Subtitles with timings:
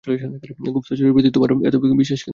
[0.67, 2.21] গুপ্তচরের প্রতি তোমার এতো বিশ্বাস?